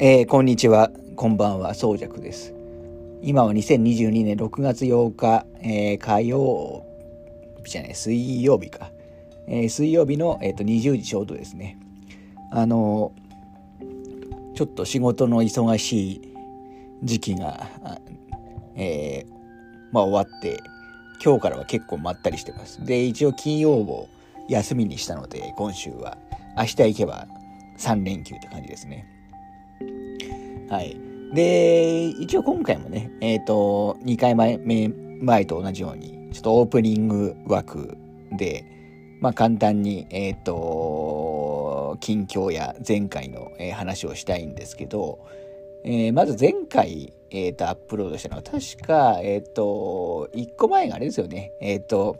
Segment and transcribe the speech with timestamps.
[0.00, 2.54] えー、こんにちは、こんばんは、宗尺です。
[3.20, 6.84] 今は2022年6月8日、えー、火曜
[7.64, 8.92] 日じゃない、水曜日か。
[9.48, 11.80] えー、水曜日の、えーと、20時ちょうどですね。
[12.52, 13.10] あの
[14.54, 16.34] ちょっと仕事の忙しい
[17.02, 17.66] 時期が、
[18.76, 19.26] え、
[19.90, 20.60] まあ終わって、
[21.20, 22.84] 今日からは結構まったりしてます。
[22.84, 24.08] で、一応金曜を
[24.48, 26.16] 休みにしたので、今週は。
[26.56, 27.26] 明日行けば
[27.80, 29.17] 3連休って感じですね。
[30.70, 30.96] はい。
[31.32, 34.58] で、一応今回もね、えっ、ー、と、2回前、
[35.20, 37.96] 前と同じように、ちょっとオープニング枠
[38.32, 38.64] で、
[39.20, 45.18] まあ簡単に、えっ、ー、と、近況や前回の、えー、話をしたいんですけど、
[45.84, 51.52] えー、まず前回、えっ、と、アップロードしたのは、確か、えっ、と、1個前があれですよね。
[51.60, 52.16] えっ、と、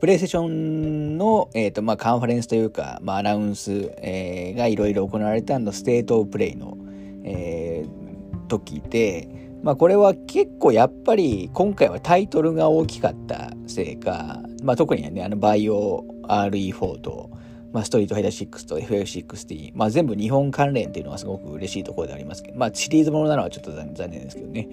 [0.00, 6.76] プレイステーションの、えっ、と、まあ、カンファレンスというか、まあ、アナウンス、えー、がいろいろ行われたの、 State of Play の、
[7.24, 9.28] えー、時で、
[9.62, 17.30] まあ、これは結構やっぱり今回はタイトルが大きかったせいか、まあ、特にねあのバイオ RE4 と、
[17.72, 24.68] まあ、ストリートファイター6と FF16、まあ、全部日本関連っていうのはすごく嬉しいところでありますけど、まあ、シリーズものなのはちょっと残念ですけどね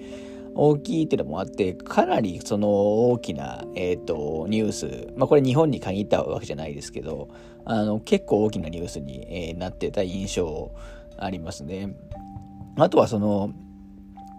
[0.54, 2.68] 大きいっていうのもあってかなりその
[3.10, 7.28] 大きな、えーと、ニュース、まあ、これ日本に限ったわけじゃないですけど
[7.64, 10.72] あの結構大きなニュースに、えー、なってた印象
[11.16, 11.94] ありますね。
[12.84, 13.52] あとはその、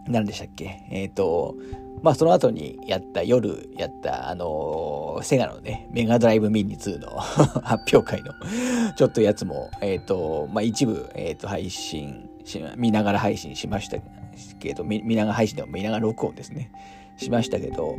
[0.08, 0.88] 何でしたっけ？
[0.92, 1.56] えっ、ー、と、
[2.02, 8.32] まあその後にやった夜やったあのセガのねメガドライブミニ2の 発表会の
[8.96, 13.98] ちょっとやつもえっ、ー、とまあ一部えっ、ー、と配信し見ながら配信しました
[14.60, 16.72] けど見ながら配信でも見ながら録音ですね
[17.18, 17.98] しましたけど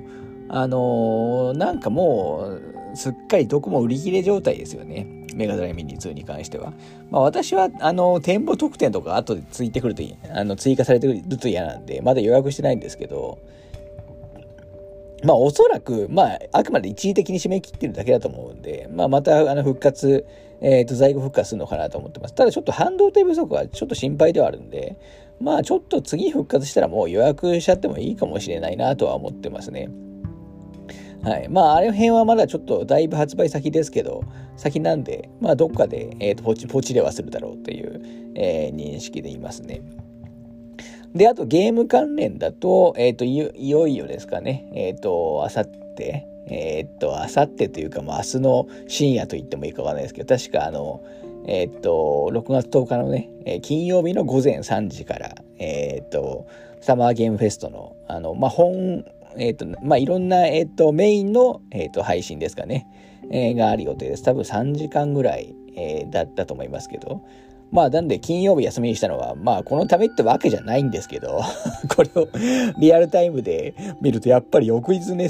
[0.52, 2.58] あの、なんかも
[2.92, 5.06] う、すっかりどこも売り切れ状態ですよね。
[5.34, 6.72] メガドライミニ2に関しては。
[7.10, 13.38] まあ私は、あの、店舗特典とか後でついてくるといいあの、追加されてくると嫌なんで、まだ予約してないんですけど、
[15.24, 20.26] まあおそらく、まああくまで一時的に締め切ってるだけだと思うんで、まあまたあの復活、
[20.60, 22.34] えっ、ー、と在庫復活するのかなと思ってます。
[22.34, 24.96] ただちょっと半導体不足はちょっと心配ではあるんで、
[25.40, 29.90] まあちょっと次復活したらもう予約しちゃってもいいかもしれないなとは思ってますね。
[31.22, 31.48] はい。
[31.48, 34.25] まあ、あれ辺はまだちょっとだいぶ発売先ですけど、
[34.56, 38.00] 先なんで、まあ、どっかで、え、ー、と、ポチ、ポチではするだろうという、
[38.34, 39.82] えー、認識でいますね。
[41.14, 51.02] で、あとゲーム関連だと、えっ、ー、とい、いよいよですかね、えっ、と、あさって、えっ、と、あさってというか、まあ、明日の深夜と言ってもいいかわかんないですけど、確かあの、
[51.47, 56.47] えっ、と、6月10日のね、え金曜日の午前3時から、えっ、と、
[56.81, 59.04] サマーゲームフェストの、あの、まあ、本、
[59.40, 62.86] えっ、ー、と、まあ、いろんな、えっ、ー、と、メインの、えっ、と、配信ですかね、
[63.30, 64.22] えー、がある予定です。
[64.22, 67.22] 多分3時間ぐらい、え、だったと思いますけど。
[67.72, 71.40] まあ、なんで金曜日休みにしたのは、まあ、このためってわけじゃないんですけど、
[71.88, 72.28] これを
[72.78, 75.28] リアルタイムで見ると、やっぱり翌日ね、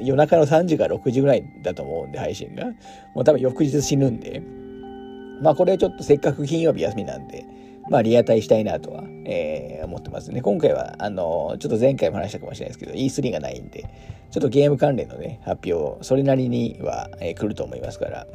[0.00, 2.66] 夜中の3時から6時ぐらいだと思うんで、配信が。
[3.14, 4.42] もう多分翌日死ぬんで。
[5.40, 7.46] まあ、これちょっとせっかく金曜日休みなんで、
[7.90, 10.40] まあ、リアタイしたいなとは、えー、思ってますね。
[10.40, 13.82] 今回は、あの、ちょっと前回も話したかもしれないですけど、E3 がないんで、
[14.30, 18.28] ちょっとゲーム関連のね、発表、それなりには、えー、来ると思いますから、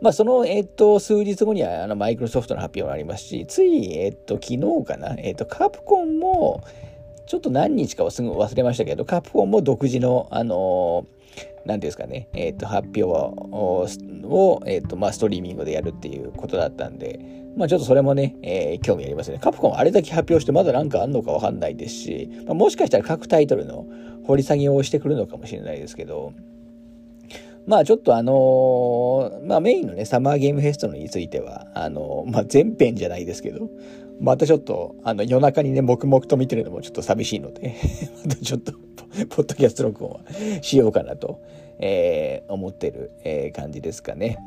[0.00, 6.64] まあ、その、えっ、と、数日後には、あの、マイクロソフトの発表がありますし、つい、えっ、と、昨日かな、えっ、と、カプコンも、
[7.26, 11.06] ちょっと何日かはすぐ忘れましたけど、カプコンも独自の、あの
[11.66, 17.20] 何ですかね、えっ、と、発表を、えっ、と、まあ、ストリーミングでやるっていうことだったんで、
[17.56, 19.38] まあちょっとそれもね、えー、興味ありますね。
[19.38, 23.86] カプコンあれだけ発表してまだなんかあんのかわかんないですし、まあ、もしかしたら各タイトルの
[24.24, 26.32] 掘り下げをしてくるのかもしれないですけど、
[27.66, 33.68] まあちょっとあのー、まあメインのね、サマーゲームフェストについては、あのー、まあ全編じゃないですけど、
[34.20, 37.74] またちょっと、あの、夜中にね、黙々と見てるのもちょっと寂しいので
[38.24, 38.72] またちょっと、
[39.30, 40.20] ポッドキャスト録音は
[40.60, 41.40] しようかなと、
[41.78, 44.38] えー、思ってる、えー、感じですかね。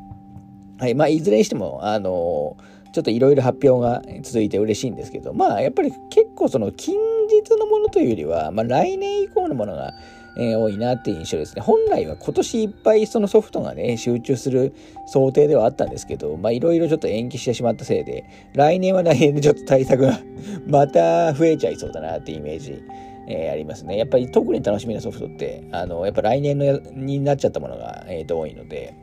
[0.78, 0.96] はい。
[0.96, 6.96] まあ、いずれにしても、あのーちょっといろいろ発表が続いて嬉しいんですけど、まあやっぱり結構その近
[7.28, 9.94] 日のものというよりは、まあ来年以降のものが、
[10.38, 11.64] えー、多いなっていう印象ですね。
[11.64, 14.76] 本来は今年いっぱいそのソフトがね、集中する
[15.08, 20.20] 想定ではあったんですけど、まあいろいろちょっと延期してしまったせいで、来年は来年でちょっと対策が
[20.68, 22.84] また増えちゃいそうだなっていうイメージ。
[23.26, 23.98] えー、ありますね。
[23.98, 28.94] やっぱり特に楽しみなソフトって、あの、やっぱ来年のになっちゃったものが、えー、と多いので、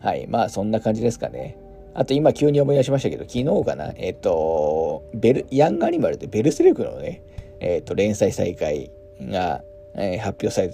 [0.00, 0.26] はい。
[0.26, 1.56] まあ、そんな感じですかね。
[1.94, 7.22] あと今急に思い出しましたけど、昨日かな、えっ、と、ベル、ヤングアニマルでベルセルクのね、
[7.60, 9.62] えっ、と、連載再開が、
[9.94, 10.70] えー、発表され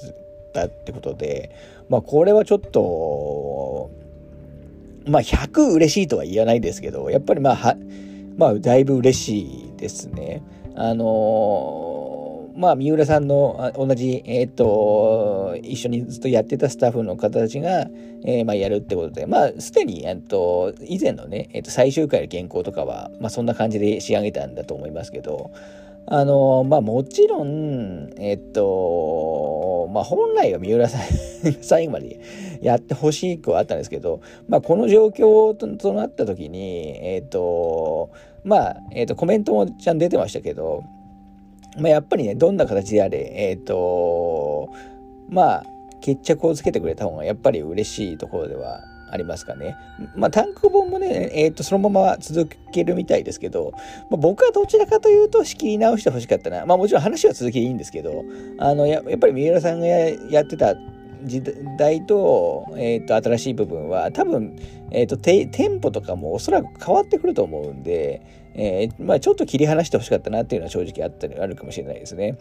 [0.55, 1.51] たってことで、
[1.91, 3.91] まあこれはちょっと、
[5.07, 7.77] まあ100嬉しいとは言わないですけど、やっぱりまあは、
[8.39, 10.43] まあ、だいぶ嬉しいですね。
[10.75, 12.10] あのー、
[12.61, 17.87] まあ、三浦さんの同じ、えっ、と、一緒にずっとやってたスタッフの方たちが、
[18.27, 25.53] えー、まあ、やるってことで、まあ、すでに、えっと、以前のね、えっと、最終回の原稿とかは、まあ、そんな感じで仕上げたんだと思いますけど、
[26.07, 31.03] あのまあもちろん、えっと、まあ本来は三浦さん
[31.63, 38.11] 最後までやってほしいくはあったんですけど、まあこの状況となった時に、えっと、
[38.43, 40.83] まあ、えっと、コメントもちゃん出てましたけど、
[41.79, 44.73] まあやっぱりね、どんな形であれ、えっと、
[45.29, 45.65] まあ、
[46.01, 49.77] 決着をつけてくれた方がやっぱり嬉しいところではありますかね。
[50.15, 53.73] まあ、単行本もね、えっ、ー、と、そのまま続けるみたいですけど、
[54.09, 56.65] まあ、僕はどちらかというと仕切り直してほしかったな。
[56.65, 58.25] まあ、もちろん話は続きでいいんですけど、
[58.59, 60.75] あの、ややっぱり三浦さんがやってた
[61.25, 61.43] 時
[61.79, 64.57] 代と,、えーと、新しい部分は多分、
[64.91, 68.23] えーと、テンポとかもおそらく変わってくると思うんで、
[68.55, 72.39] えーまあ、ちょっと切り離してほしかったなっていうのは正直あったりあるかもしれないですね。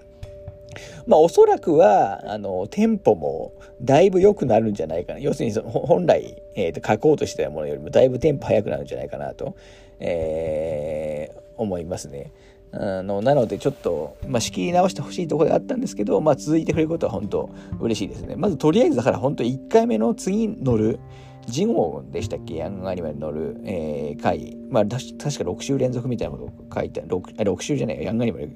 [1.07, 5.19] まあおそらくは、あの、テンポもだいぶ良くなるんじゃないかな。
[5.19, 9.55] 要するにその本来、えーと、書こうとしてたものよりもだいぶテンポ速くなるんじゃないかなと、
[9.99, 12.31] えー、思いますね。
[12.71, 17.49] のなのでちょっと、まあ、仕切り直してほしいところであったんですけど、まあ、続いてくれることは本当
[17.79, 18.35] 嬉しいですね。
[18.35, 20.99] まずとりあえずだから本当1回目の次乗る
[21.47, 22.55] ジゴンでしたっけ？
[22.57, 24.55] ヤングアニメに乗る、えー、回。
[24.69, 28.49] まあ、確か6週連続みたいなことを書いて、6, 6週じゃないヤングアニメ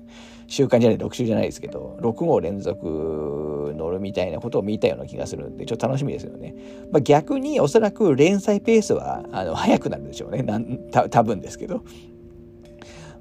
[0.46, 6.54] 週間じゃない、6週じゃないですけど、6号連続乗るみたいなことを見たような気がするんで、ちょっと楽しみですよね。
[6.92, 10.44] まあ、逆におそらく連載ペースはあの速くなるでしょうね。
[10.44, 11.82] なんた多分ですけど。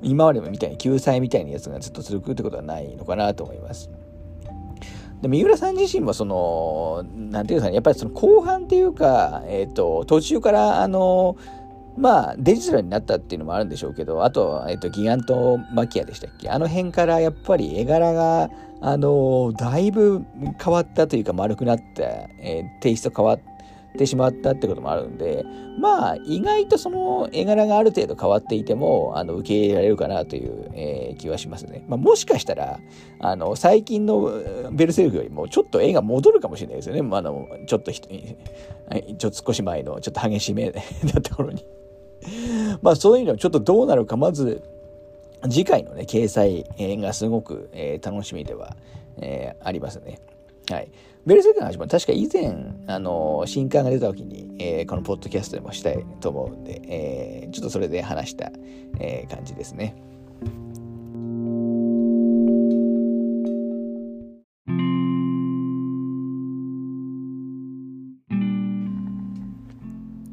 [0.03, 3.91] 今までみたいに救済みたいなやつがずっと続くってことはないのかなと思います。
[5.23, 11.37] で三浦さん自身もそのなんていうかねやっぱりその後半っていうか、えーと、途中からあの
[11.97, 16.51] まあデジタルになったっていうのもあるんでしょうけどあと,、えーと、ギガントマキアでしたっけ？
[16.51, 18.51] あの辺からやっぱり絵柄が
[18.81, 20.25] あのだいぶ
[20.61, 23.41] 変わったというか丸くなった、えー、テイスト変わっ
[23.99, 25.44] てしまったってこともあるんで
[25.79, 32.81] まあ意外とその絵柄がある程度変わっていてもあの受け入れられるかなという、えー、気はしますね、まあ、もしかしたら
[33.21, 40.71] あの最近のベルセルクよりもちょっと絵が戻るかもしれないですよね、まあ、あのちょっとちょっと少し前のちょっと激しめ
[41.15, 41.65] なところに。
[42.83, 44.62] まあそういうのちょっとどうなるかまず
[45.49, 46.65] 次回のね掲載
[47.00, 48.77] がすごく、えー、楽しみでは、
[49.19, 50.21] えー、ありますね。
[50.70, 50.91] はい。
[51.25, 58.50] ベルセルクの話も確か以前、あの、新刊が出た時に、えー、このポッドキャストでもしたいと思うんで、えー、ちょっとそれで話した、
[58.99, 59.94] えー、感じですね。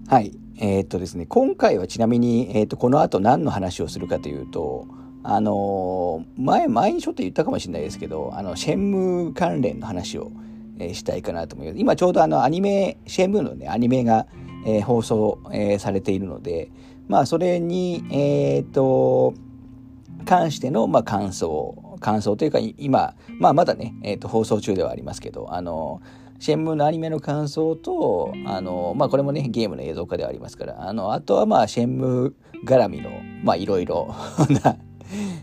[0.08, 0.32] はい。
[0.58, 4.88] えー、っとですね、今回はちなみに、えー、っと、この後何の話をするかというと、
[5.24, 10.32] あの前、前にちょっと言ったかもしれないですけど、あの、シェンムー関連の話を、
[10.80, 11.80] えしたいかなと思います。
[11.80, 14.28] 今ちょうどあのアニメ、シェンムーのね、アニメが、
[14.66, 16.72] えー、放送、えー、されているので、
[17.10, 19.34] まあそれに、えっ、と、
[20.26, 26.02] 関しての、まあ、感想、感想というか、今、まあまだね、えっ、と、放送中ではありますけど、あの、
[26.40, 33.10] シェンムーのアニメの感想と、あの、まあこれもね、ゲームの映像化ではありますから、あの、あとはまあ、シェンムー絡みの、
[33.44, 34.14] まあいろいろ
[34.64, 34.78] な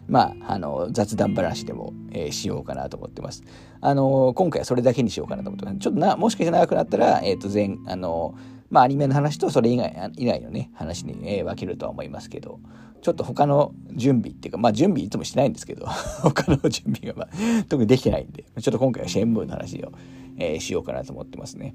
[0.09, 3.43] まあ、あの、雑談話でも、えー、しようかなと思ってます。
[3.81, 5.79] あの、今回はそれだけにしようかなと思ってます。
[5.79, 8.35] ちょっとな、もしかして長くなったら、えっ、ー、と、全、あの、
[8.71, 12.59] まあ、アニメの話とそれ以外以外のね、話に、えー、分けるとは思いますけど、
[13.01, 15.87] ちょっと他の準備っていうか、まあ、準備いつもしてないんですけど、
[16.23, 19.93] 他の準備が、まあ、特にできてないんで、ちょっと今回はシェンブーの話を、
[20.37, 21.75] えー、しようかなと思ってますね。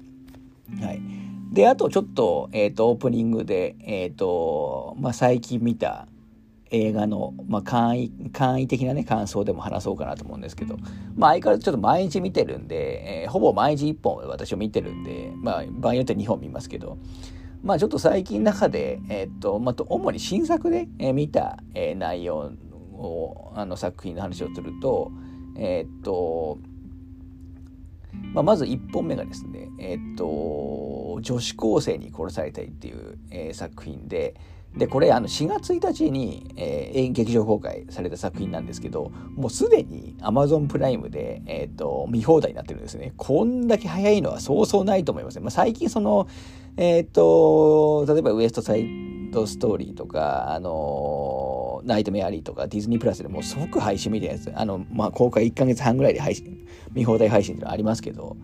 [0.80, 1.00] はい。
[1.52, 6.06] で、あとちょっと、えっ、ー、と、オープニングで、えっ、ー、と、まあ、最近見た、
[6.72, 10.76] 映画の、まあ、簡易簡易的なね感想でも話そうかなと思うんですけど、
[11.14, 16.98] まあ、相変わらずちょっと毎日見てるんで、えー、ほぼ毎日1本私を見てるんで、まあ、場合によっては2本見ますけど、
[17.62, 22.52] まあ、ちょっと最近中で、えー、っとまあ、主に新作で、えー、見た、えー、内容
[22.94, 25.12] をあの作品の話をすると
[25.56, 26.58] えー、っと
[28.34, 34.34] まあ、まず1本目がですね、え、っと女子高生に殺されたいっていう、えー、作品で、
[34.76, 43.12] で、これ、あの、4月1日に、えー、劇場公開された作品なんですけど、もうすでに Amazon プライムで、え、ー、と、見放題になってるんですね。
[43.18, 45.42] こんだけ早いのはそうそうないと思いますね。
[45.42, 46.26] まあ、最近その、
[46.78, 48.86] えっ、ー、と、例えばウエストサイ
[49.30, 58.38] ドストーリーとか、あの、ナイトメアリーとかディズニープラスでもう即配信みたいなやつ、あの、まあ、公開1ヶ月半ぐらいで配信、見放題配信っていうのはありますけど、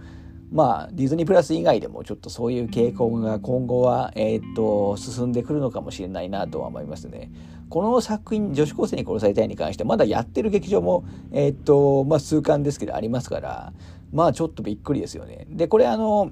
[0.50, 7.30] まあディズニープラス以外でもちょっとそういう傾向が今後は、えー、っと進んでくるのかもしれないなとは思いますね。
[7.68, 13.72] この作品「女子高生に殺されたい」に関してまだやってる劇場も、えー、っとまあ、数巻ですけどありますから
[14.12, 15.46] まあちょっとびっくりですよね。
[15.50, 16.30] でこれあの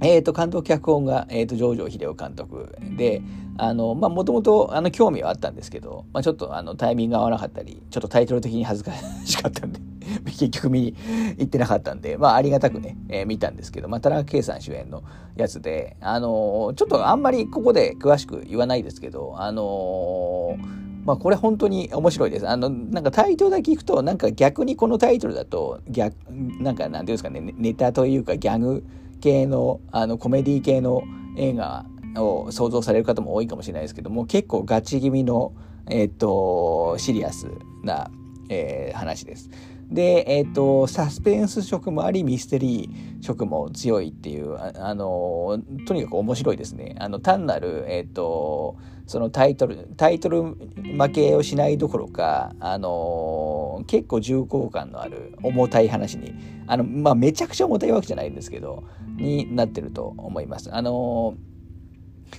[0.00, 3.22] えっ、ー、と、監督脚本が、えっ、ー、と、上場秀夫監督で、
[3.56, 8.92] あの、まあ、もともと、あの、興味はあったんですけど、まあ、ちょっと、あの、タイミングが合わなかったり、ちょっとタイトル的に恥ずか
[9.24, 9.80] しかったんで
[10.24, 10.94] 結局見に
[11.38, 15.02] 行ってなかったんで、まあ、ありがたくね、えー、見たんですけど、まあ、田中圭さん主演の
[15.36, 20.56] やつで、あのちょっとあんまりここで詳しく言わないですけど、あの
[21.04, 22.48] まあこれ本当に面白いです。
[22.48, 26.14] あの、なんかタイトルだけ聞くと、なんか逆にこのタイトルだと、逆、
[26.60, 28.84] なんかなんていうんですかね、ネタというかギャグ
[29.20, 31.02] 系のあのコメディ系の
[31.36, 35.52] 映画を想像される方も多いかもしれないですけども結構ガチ気味の、
[35.88, 37.48] えっ、とシリアス
[37.82, 38.10] な、
[38.48, 39.50] えー、話です。
[39.90, 46.96] で、えっ、と、サスペンス色もあり、ミステリー色も強いっていう、あ、あの、とにかく面白いですね。
[46.98, 48.76] あの、単なる、えっ、と、
[49.06, 56.34] そのタイトル、タイトル負けをしないどころか、あの、結構重厚感のある重たい話に、
[56.66, 58.84] あの、まあ、めちゃくちゃ重たいわけじゃないんですけど、
[59.16, 60.74] になってると思います。
[60.74, 61.34] あの、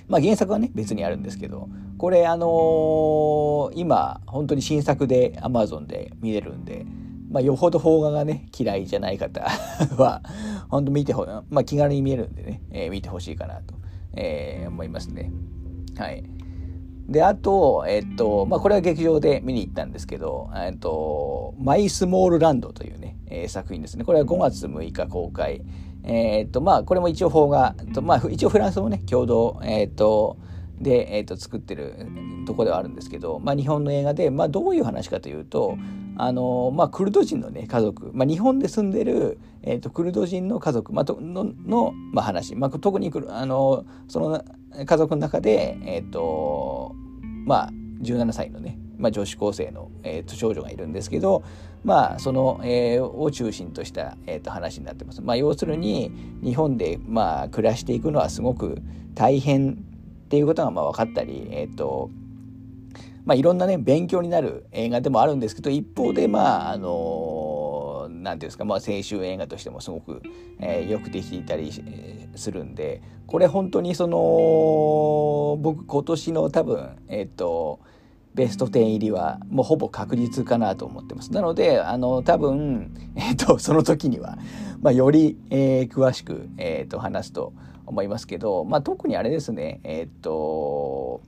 [0.08, 6.84] まあ、原作はね、別にあるんですけど、これ、あのー、今、本当に新作で Amazon で見れるんで、
[7.36, 9.42] まあ、よほど邦画がね、嫌いじゃない方
[10.02, 10.22] は、
[10.70, 13.74] 本当見てほ、まあ、気軽に見えるんでね、えー、見てほしいかなと、
[14.14, 15.30] えー、思いますね。
[15.98, 16.24] はい。
[17.10, 24.04] で、あと、えっと、まあ、これは劇場で見に行ったんですけど、えっと、マイスモールランドというね、えー、作品ですね。
[24.04, 25.60] これは5月6日公開。
[26.04, 30.38] えっと、まあ、これも一応邦画、とまあ、一応フランスもね、共同、えっと、
[30.80, 31.94] で、えっと、作ってる
[32.46, 35.78] とこではあるんですけど、まあ、日本の映画で、まあ、どういう話かというと、
[36.16, 44.44] あの、まあ、クルド人のね、家族、まあ、日本で住んでる、えっと、クルド人の家族、まあ、とのの、まあ、話、まあ、特にあの、その、
[44.84, 46.94] 家族の中で、え、ー、と、
[47.46, 47.70] まあ、
[48.02, 51.42] 17歳のね、まあ、女子高生の、えー、と少女がいるんですけど、
[51.84, 55.22] まあ、その、えー、を中心とした、えー、と話になってます。
[55.22, 56.10] まあ、要するに、
[56.42, 58.82] 日本で、まあ、暮らしていくのはすごく
[59.14, 59.84] 大変
[60.26, 62.10] っていうことが、まあ、分かったり、えっ、ー、と、
[63.24, 70.22] まあ、いろんなね、勉強になる映画でもあるんですけど、一方で、まあ、あの何ていうんですか、まあ、青春映画としてもすごく、
[70.60, 71.72] えー、よくできていたり
[72.34, 77.80] するんでこれ本当にその僕今年の多分えっ、ー、と
[78.34, 81.32] ベスト10入りはもうほぼ確実かなと思ってます。
[81.32, 84.36] なので、あの、多分、えっ、ー、と、その時には、
[84.82, 87.54] まあ、より、えー、詳しく、えっ、ー、と、話すと
[87.86, 91.20] 思いますけど、まあ、特にあれですね、えっ、と、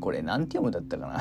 [0.00, 1.20] これ何て読むだったかな？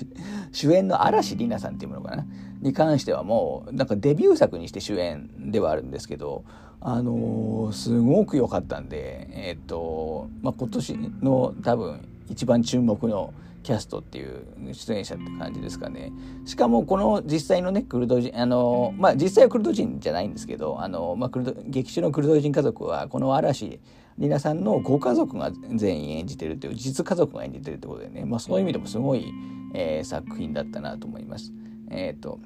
[0.52, 2.26] 主演の嵐里奈さんっていうものかな？
[2.60, 6.44] に関してはもうなんかデビュー作にして主演ではあるんですけど
[6.80, 16.12] あのー、すごく良かったんでえっ、と、まあ、今年の多分一番注目のキャストっていう出演者って感じですかね。
[16.44, 23.80] しかもこの実際のね、クルド人、あの、まあ実際はクルド人じゃないんですけど、あの、まあクルド、劇中のクルド人家族はこの嵐
[24.18, 29.32] リナさんのご家族が全員演じてるという実家族が演じてるってことでね、まあ、そういう意味でもすごい、
[29.74, 31.52] えー、作品だったなと思います。
[31.90, 32.38] えっ、ー、と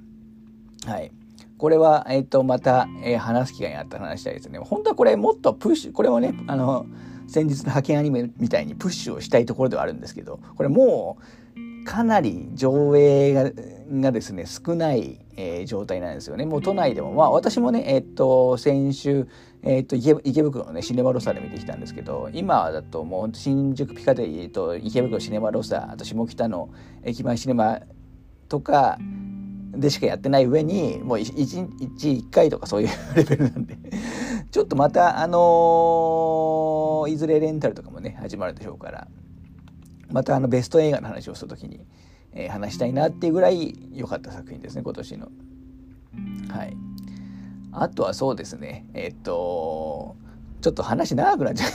[0.87, 1.11] はい
[1.58, 4.58] これは、えっ、ー、とまた、えー、話す機会があった話したいですね。
[4.58, 6.87] 本当はこれもっとプッシュこれもねあの
[7.28, 13.52] 先日の派遣アニメみたいにプッシュをしたいところではあるんですけどこれもうかなり上映
[13.90, 16.45] がですね少ない、えー、状態なんですよね。
[16.45, 19.28] もう都内でもまあ私もねえっ、と先週
[19.62, 26.68] えっ、と池袋のねシネマロサで見てきたんですけど今だともう新宿ピカデリーと池袋シネマロサあと下北の
[27.04, 27.80] 駅前シネマ
[28.49, 28.99] とか
[29.73, 33.76] でしかやってない上にもう1日1回とかそういうレベルなんで
[34.50, 39.08] ちょっとまたあのー、いずれレンタルとかもね始まるでしょうから。
[40.10, 41.80] またあのベスト映画の話をする時に、
[42.32, 45.28] えー、話したいなっていうぐらい良かった作品ですね今年の。
[46.50, 46.76] はい。
[47.72, 50.16] あとはそうですねえっと
[50.62, 51.70] ちょっと話長くなっちゃう。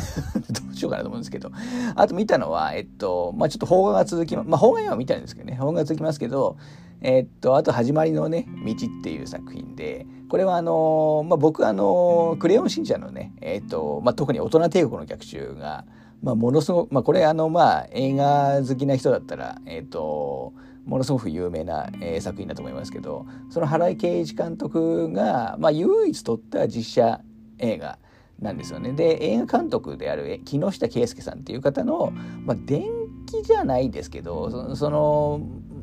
[0.52, 1.52] どうしようかなと思うんですけど。
[1.96, 6.58] あと見たのはえっとまあちょっと邦画が続きままあ邦画今見たんですけどね邦画が続きますけど
[7.02, 15.84] えっとあと「始まりのね道」っていう作品でこれはあのまあ僕あのクレヨンしんちゃんのねえっとまあ特に大人帝国の逆襲が
[16.24, 20.54] まあものすごくまあこれあのまあ映画好きな人だったらえっと
[20.86, 27.20] ものすごく有名な、えー、作品だと思いますけどその原井圭一監督が、まあ、唯一撮った実写
[27.58, 28.00] 映画
[28.40, 28.94] なんですよね。
[28.94, 32.12] で映画監督である木下圭介さんっていう方の、
[32.46, 32.86] まあ、電
[33.26, 35.42] 気じゃないですけどその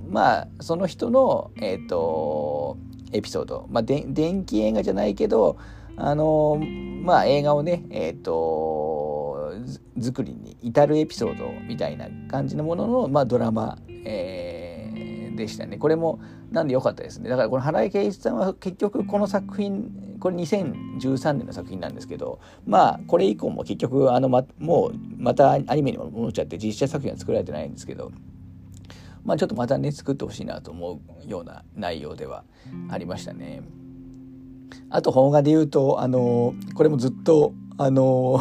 [0.09, 2.77] まあその人の、えーと、
[3.13, 5.59] エピソード、まあ、で電気映画じゃないけど
[5.97, 6.61] あの
[7.03, 9.53] まあ映画をねえっ、ー、と
[10.01, 15.79] 作りに至るエピソードみたいな感じのものの、まあ、ドラマ、えー、でしたね。
[15.79, 17.29] これもなんで良かったですね。
[17.29, 28.11] だからこの原井圭一さんは結局この作品これ2013年の作品なんですけどまあこれ以降も結局あの、ま、もうまたアニメにも戻っちゃって実写作品は作られてないんですけど
[29.29, 32.45] まあちょっとまたね作ってほしいなと思うような内容では
[32.89, 33.61] ありましたね。
[34.89, 38.41] あと邦画で言うとあのこれもずっとあの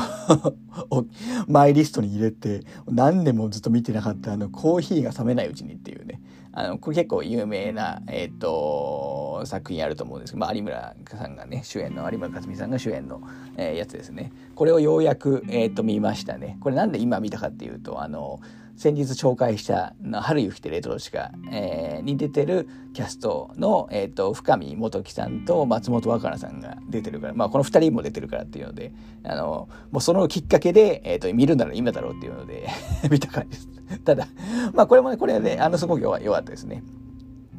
[1.47, 6.21] マイリストに入れて何年もずっと見てなかったあのコーヒーが冷めないうちにっていうね
[6.59, 13.21] あのこれ結構有名な、えーと、作品あると思うんですけど、まあ、有村さんがね主演の有村架純さんが主演の、
[13.57, 14.33] えー、やつですね。
[14.55, 16.57] これをようやく、えーと、見ましたね。
[16.59, 18.39] これなんで今見たかっていうとあの
[18.75, 32.67] 先日紹介した「春雪ってレトロシカ」えー、に出てるキャストの、えーと、深見元樹さんと松本若菜さんが出てるから、まあ、この2人も出てるからっていうのであのもうそのきっかけで、えーと、見るなら今だろうっていうので
[33.11, 33.76] 見た感じです。
[34.03, 34.27] ただ
[34.73, 36.83] まあこれもねこれはねあのすごく弱かったですね。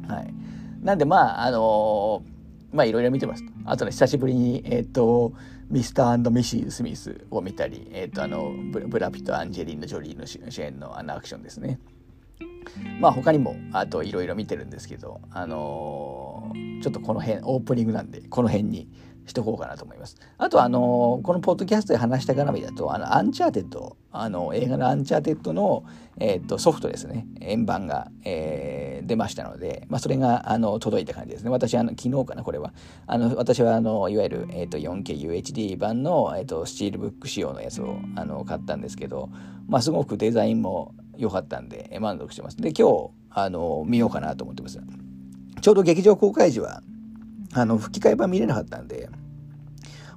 [0.07, 0.33] はい、
[0.81, 3.43] なんでまああのー、まあいろいろ見てます。
[3.65, 5.33] あとね久しぶりにえっ、ー、と
[5.69, 5.93] Mr.
[5.93, 6.57] Mrs.
[6.57, 11.79] Smith を見たり、えっ、ー、と、あのブラピとアンジェリーナ・ジョリーの主演のあのアクションですね。
[12.99, 18.89] まあ他にも、あといろいろ見てるんですけど、あのー、ちょっとこの辺、オープニングなんで、この辺に
[19.29, 20.17] しとこうかなと思います。
[20.37, 25.85] あとあのこのポッドキャストで話した絡みだとあのアンチャーテッドあの映画のアンチャーテッドの、
[26.19, 27.27] えー、とソフトですね。
[27.41, 31.49] 円盤が、えー、出ましたので、まあ、それがあの届いた感じですね。
[31.49, 32.73] 私あの昨日かなこれは。
[33.07, 39.29] あの私はあのいわゆる、えー、と 4KUHD 版の、えー、とスチールブック仕様のやつをあの買ったんですけど、
[39.67, 42.57] まあ、すごくデザインも良かったんで満足してます。
[42.57, 44.79] で今日あの見ようかなと思ってます。
[45.61, 46.81] ちょうど劇場公開時は
[47.53, 49.09] あの吹き替え版見れなかったんで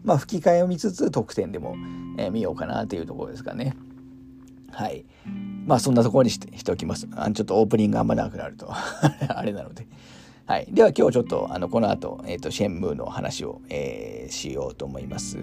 [0.05, 1.77] まあ、吹き替えを見つつ特典でも、
[2.19, 3.77] えー、見ようかなというところですかね。
[4.73, 5.05] はい。
[5.65, 7.09] まあそんなところにしてしておきます。
[7.15, 8.69] あちょっとオープニングあんま長くなると
[9.29, 9.87] あれなので。
[10.47, 10.67] はい。
[10.71, 15.39] では今日ちょっとあのこの後、えっ、ー、とシェンムーの話を、えー、しようと思います。